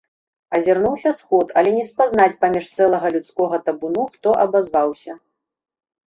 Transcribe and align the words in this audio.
Азірнуўся 0.59 1.09
сход, 1.17 1.47
але 1.59 1.73
не 1.75 1.83
спазнаць 1.89 2.37
паміж 2.45 2.65
цэлага 2.77 3.07
людскога 3.17 3.59
табуну, 3.67 4.07
хто 4.15 4.33
абазваўся. 4.45 5.13